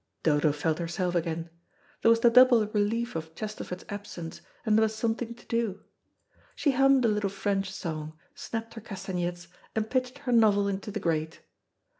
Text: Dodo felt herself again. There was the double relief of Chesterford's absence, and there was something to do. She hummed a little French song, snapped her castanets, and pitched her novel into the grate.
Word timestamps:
Dodo 0.23 0.51
felt 0.51 0.79
herself 0.79 1.13
again. 1.13 1.51
There 2.01 2.09
was 2.09 2.21
the 2.21 2.31
double 2.31 2.65
relief 2.65 3.15
of 3.15 3.35
Chesterford's 3.35 3.85
absence, 3.87 4.41
and 4.65 4.75
there 4.75 4.81
was 4.81 4.95
something 4.95 5.35
to 5.35 5.45
do. 5.45 5.83
She 6.55 6.71
hummed 6.71 7.05
a 7.05 7.07
little 7.07 7.29
French 7.29 7.71
song, 7.71 8.17
snapped 8.33 8.73
her 8.73 8.81
castanets, 8.81 9.47
and 9.75 9.91
pitched 9.91 10.17
her 10.25 10.31
novel 10.31 10.67
into 10.67 10.89
the 10.89 10.99
grate. 10.99 11.41